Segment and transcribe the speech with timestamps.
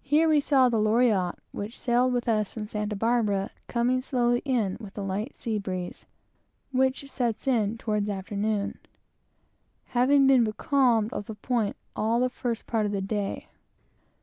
[0.00, 4.78] Here we saw the Loriotte, which sailed with us from Santa Barbara, coming slowly in
[4.80, 6.06] with a light sea breeze,
[6.70, 8.78] which sets in towards afternoon,
[9.88, 13.48] having been becalmed off the point all the first part of the day.